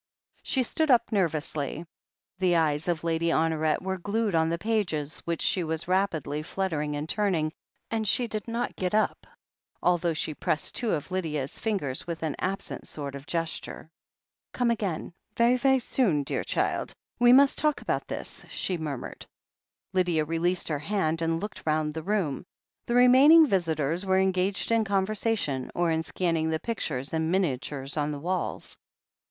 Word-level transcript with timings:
She 0.41 0.63
stood 0.63 0.89
up 0.89 1.11
nervously. 1.11 1.85
The 2.39 2.55
eyes 2.55 2.87
of 2.87 3.03
Lady 3.03 3.31
Hon 3.31 3.51
oret 3.51 3.83
were 3.83 3.99
glued 3.99 4.33
on 4.33 4.49
the 4.49 4.57
pages 4.57 5.19
which 5.25 5.43
she 5.43 5.63
was 5.63 5.87
rapidly 5.87 6.41
fluttering 6.41 6.95
and 6.95 7.07
turning, 7.07 7.53
and 7.91 8.07
she 8.07 8.25
did 8.27 8.47
not 8.47 8.75
get 8.75 8.95
up, 8.95 9.27
although 9.79 10.15
she 10.15 10.33
pressed 10.33 10.73
two 10.75 10.93
of 10.93 11.11
Lydia's 11.11 11.59
fingers 11.59 12.07
with 12.07 12.23
an 12.23 12.35
absent 12.39 12.87
sort 12.87 13.13
of 13.13 13.27
gesture. 13.27 13.91
"G>me 14.57 14.73
again— 14.73 15.13
^ve'y, 15.35 15.53
ve'y 15.59 15.79
soon, 15.79 16.23
dear 16.23 16.43
child. 16.43 16.95
We 17.19 17.31
must 17.31 17.59
talk 17.59 17.79
about 17.81 18.07
this," 18.07 18.43
she 18.49 18.79
murmured. 18.79 19.27
Lydia 19.93 20.25
released 20.25 20.69
her 20.69 20.79
hand 20.79 21.21
and 21.21 21.39
looked 21.39 21.61
round 21.63 21.93
the 21.93 22.01
room. 22.01 22.43
The 22.87 22.95
remaining 22.95 23.45
visitors 23.45 24.03
were 24.03 24.17
engaged 24.17 24.71
in 24.71 24.83
conversation, 24.83 25.69
or 25.75 25.91
in 25.91 26.01
scanning 26.01 26.49
the 26.49 26.59
pictures 26.59 27.13
and 27.13 27.31
miniatures 27.31 27.97
on 27.97 28.11
the 28.11 28.17
walls. 28.19 28.75